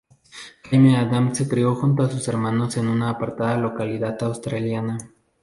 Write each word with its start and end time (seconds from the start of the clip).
Jennie 0.63 0.97
Adams 0.97 1.37
se 1.37 1.47
crio 1.47 1.75
junto 1.75 2.01
a 2.01 2.09
sus 2.09 2.27
hermanos 2.27 2.75
en 2.77 2.87
una 2.87 3.11
apartada 3.11 3.55
localidad 3.59 4.17
australiana. 4.23 4.97